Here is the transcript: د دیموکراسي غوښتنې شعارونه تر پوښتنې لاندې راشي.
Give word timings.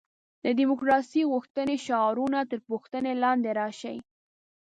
د 0.45 0.45
دیموکراسي 0.59 1.21
غوښتنې 1.31 1.75
شعارونه 1.85 2.39
تر 2.51 2.59
پوښتنې 2.69 3.13
لاندې 3.23 3.49
راشي. 3.59 3.97